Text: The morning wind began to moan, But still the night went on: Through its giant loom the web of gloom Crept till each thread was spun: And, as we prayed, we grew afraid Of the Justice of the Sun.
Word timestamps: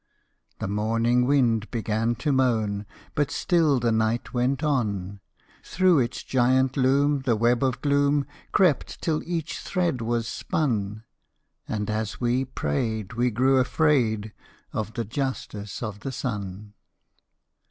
The 0.57 0.67
morning 0.67 1.27
wind 1.27 1.69
began 1.69 2.15
to 2.15 2.31
moan, 2.31 2.87
But 3.13 3.29
still 3.29 3.79
the 3.79 3.91
night 3.91 4.33
went 4.33 4.63
on: 4.63 5.19
Through 5.63 5.99
its 5.99 6.23
giant 6.23 6.75
loom 6.75 7.19
the 7.19 7.35
web 7.35 7.63
of 7.63 7.81
gloom 7.81 8.25
Crept 8.51 8.99
till 9.03 9.21
each 9.23 9.59
thread 9.59 10.01
was 10.01 10.27
spun: 10.27 11.03
And, 11.67 11.87
as 11.87 12.19
we 12.19 12.45
prayed, 12.45 13.13
we 13.13 13.29
grew 13.29 13.59
afraid 13.59 14.33
Of 14.73 14.93
the 14.95 15.05
Justice 15.05 15.83
of 15.83 15.99
the 15.99 16.11
Sun. 16.11 16.73